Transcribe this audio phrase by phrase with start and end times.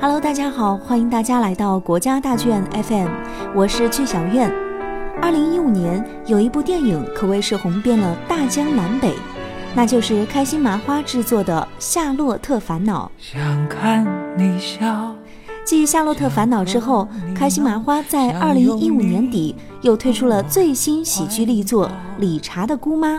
[0.00, 3.08] Hello，大家好，欢迎大家来到国家大剧院 FM，
[3.54, 4.52] 我是剧小院。
[5.22, 9.14] 二零一五年有一部电影可谓是红遍了大江南北，
[9.74, 13.10] 那就是开心麻花制作的《夏洛特烦恼》。
[13.32, 15.14] 想看你笑。
[15.64, 21.88] 继《夏洛特烦恼》之后，开心麻花在二零一五年底又推出了最新喜剧力作
[22.18, 23.16] 《理查的姑妈》，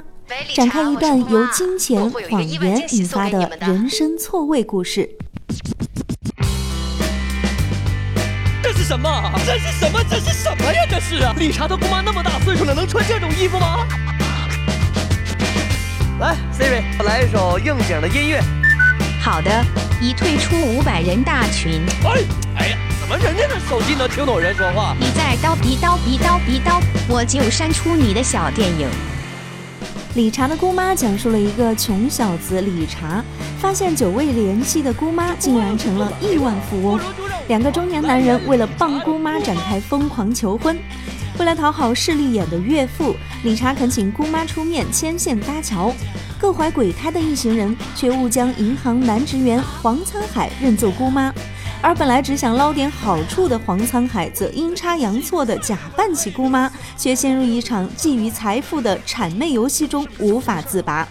[0.54, 5.10] 展开一段由金钱、谎言引发的人生错位故事。
[8.86, 9.10] 什么？
[9.44, 10.00] 这是什么？
[10.08, 10.86] 这是什么呀？
[10.88, 11.34] 这是啊！
[11.40, 13.80] 理查的姑妈那么大岁数了，能穿这种衣服吗？
[16.20, 18.40] 来，Siri，来一首应景的音乐。
[19.20, 19.66] 好的，
[20.00, 21.82] 已退出五百人大群。
[22.04, 22.22] 哎，
[22.58, 24.96] 哎呀，怎么人家的手机能听懂人说话？
[25.00, 28.88] 你在叨逼叨逼叨逼叨，我就删除你的小电影。
[30.14, 33.24] 理查的姑妈讲述了一个穷小子理查
[33.60, 37.00] 发现久未联系的姑妈竟然成了亿万富翁。
[37.48, 40.78] 两个中年男人为了傍姑妈展开疯狂求婚，
[41.40, 45.92] 为了讨好势利眼的岳父，理查恳请姑妈出面牵线搭桥。
[46.38, 51.34] 各怀鬼胎的一行人却误将银行男职员黄沧海认作姑妈。
[51.86, 61.08] 而本来只想捞点好处的黄沧海，则阴差阳错地假扮起姑妈，却陷入一场觊觎财富的谄媚游戏中无法自拔。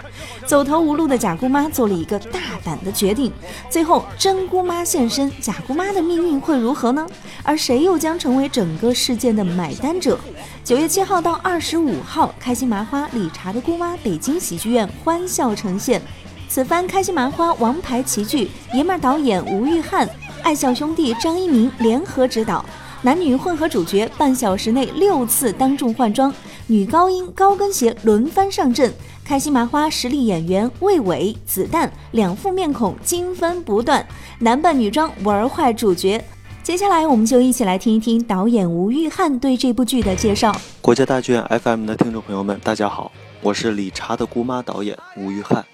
[0.46, 3.32] 走投无路的假姑妈做了一个大胆的决定，
[3.70, 7.06] 最后真姑妈现身，假姑妈的命运会如何呢？
[7.44, 10.18] 而谁又将成为整个事件的买单者？
[10.64, 16.02] 九月七号到二十五号，开心麻花《理查的姑妈》北京喜剧院欢笑呈现。
[16.48, 20.08] 此番开心麻花王牌奇剧，爷们儿导演吴玉翰。
[20.44, 22.62] 爱笑兄弟张一鸣联合执导，
[23.00, 26.32] 男女混合主角半小时内六次当众换装，
[26.66, 28.92] 女高音高跟鞋轮番上阵，
[29.24, 34.06] 开心麻花实力演员魏伟、子弹两副面孔精分不断，
[34.38, 36.22] 男扮女装玩坏主角。
[36.62, 40.54] 接下来我们就一起来听一听导演吴玉翰对这部剧的介绍。
[40.82, 45.64] 国家大剧院 FM 的听众朋友们，大家好，我是理查的姑妈导演吴玉翰。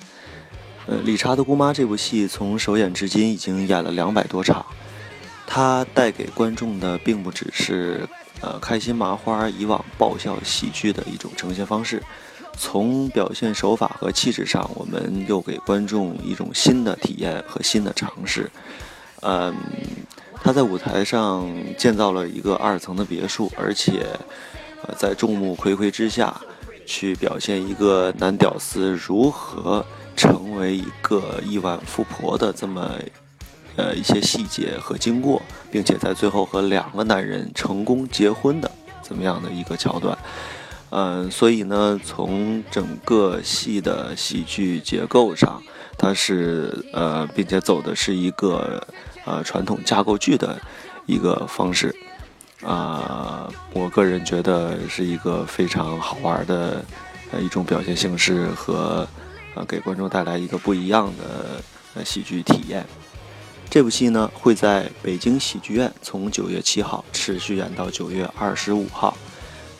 [0.90, 4.66] 呃，理查的姑妈这部戏从首演至今已经演了两百多场，
[5.46, 8.08] 它带给观众的并不只是
[8.40, 12.02] 呃开心麻花以往爆笑喜剧的一种呈现方式，
[12.58, 18.50] 从表现手法和气质上，我们又给观众一种新的体验和新的尝试。
[19.20, 19.54] 嗯，
[20.42, 24.04] 他在舞台上建造了一个二层的别墅，而且
[24.82, 26.34] 呃在众目睽睽之下
[26.84, 29.86] 去表现一个男屌丝如何。
[30.20, 32.90] 成为一个亿万富婆的这么，
[33.76, 35.40] 呃一些细节和经过，
[35.72, 38.70] 并且在最后和两个男人成功结婚的
[39.02, 40.18] 这么样的一个桥段，
[40.90, 45.62] 嗯，所以呢，从整个戏的喜剧结构上，
[45.96, 48.86] 它是呃，并且走的是一个
[49.24, 50.60] 呃传统架构剧的
[51.06, 51.96] 一个方式，
[52.62, 56.84] 啊，我个人觉得是一个非常好玩的
[57.32, 59.08] 呃一种表现形式和。
[59.54, 61.62] 啊，给观众带来一个不一样的
[61.94, 62.84] 呃喜剧体验。
[63.68, 69.16] 这部戏呢会在北京喜剧院从九月七号持续演到九月二十五号。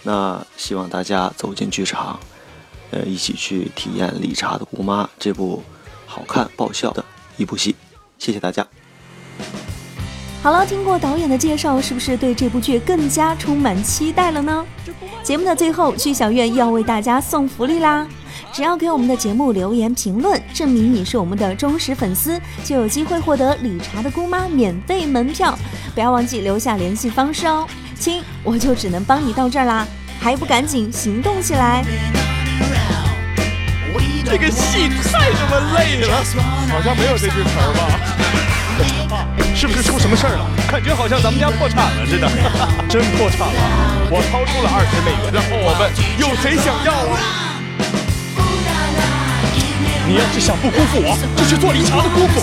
[0.02, 2.18] 那希望大家走进剧场，
[2.90, 5.62] 呃，一起去体验《理查的姑妈》这部
[6.06, 7.04] 好看爆笑的
[7.36, 7.74] 一部戏。
[8.18, 8.66] 谢谢大家。
[10.42, 14.64] 好了，听过导演的介绍，是不是对这部剧更加充满期待了呢？
[15.22, 18.08] 节目的最后，剧小院要为大家送福利啦！
[18.52, 25.58] 只要给我们的节目留言评论，证明你是我们的忠实粉丝，就有机会获得理查的姑妈免费门票。
[25.94, 27.66] 不要忘记留下联系方式哦，
[27.98, 29.86] 亲，我就只能帮你到这儿啦，
[30.20, 31.84] 还不赶紧行动起来！
[34.24, 36.16] 这个戏太他妈累了，
[36.70, 37.82] 好像没有这句词儿吧？
[39.56, 40.48] 是不是出什么事儿了？
[40.70, 42.30] 感觉好像咱们家破产了似的，
[42.88, 44.08] 真破产了！
[44.08, 45.90] 我掏出了二十美元然后我问，
[46.20, 47.49] 有谁想要啊？
[50.10, 52.40] 你要是想不辜负我，就去做理查的姑父。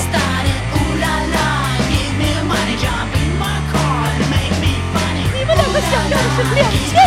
[5.34, 7.07] 你们两个想要的是两千。